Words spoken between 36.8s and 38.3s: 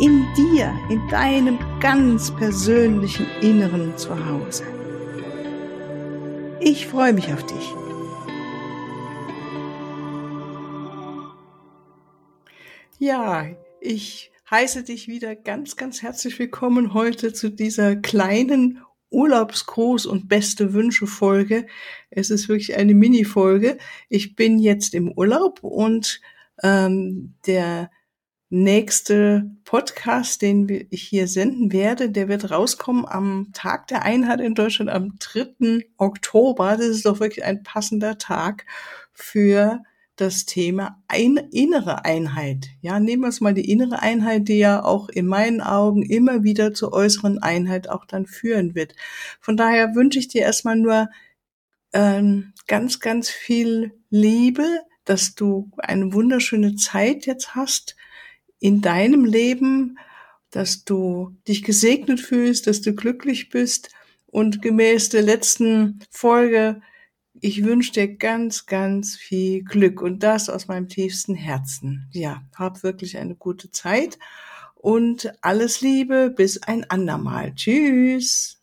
ist doch wirklich ein passender